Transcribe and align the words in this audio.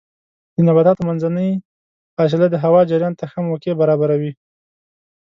د 0.55 0.57
نباتاتو 0.67 1.01
منځنۍ 1.09 1.51
فاصله 2.15 2.47
د 2.51 2.55
هوا 2.63 2.81
جریان 2.89 3.13
ته 3.19 3.25
ښه 3.31 3.39
موقع 3.47 3.71
برابروي. 3.81 4.31